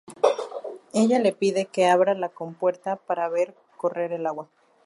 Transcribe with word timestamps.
Ella 0.95 1.19
le 1.19 1.31
pide 1.31 1.67
que 1.67 1.87
abra 1.87 2.15
la 2.15 2.29
compuerta 2.29 2.95
para 2.95 3.29
ver 3.29 3.53
correr 3.77 4.11
el 4.13 4.25
agua. 4.25 4.49